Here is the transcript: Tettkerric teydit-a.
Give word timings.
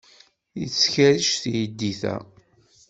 Tettkerric 0.59 1.31
teydit-a. 1.41 2.15